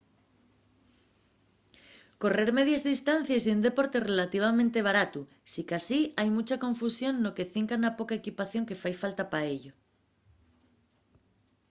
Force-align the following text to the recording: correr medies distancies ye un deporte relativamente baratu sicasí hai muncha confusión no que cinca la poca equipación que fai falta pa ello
correr 2.21 2.49
medies 2.57 2.85
distancies 2.91 3.43
ye 3.45 3.55
un 3.57 3.61
deporte 3.67 4.05
relativamente 4.09 4.85
baratu 4.89 5.21
sicasí 5.53 6.01
hai 6.17 6.29
muncha 6.35 6.61
confusión 6.65 7.13
no 7.23 7.31
que 7.35 7.49
cinca 7.53 7.75
la 7.83 7.95
poca 7.99 8.19
equipación 8.21 8.67
que 8.69 8.79
fai 8.81 8.93
falta 9.03 9.23
pa 9.31 9.39
ello 9.55 9.73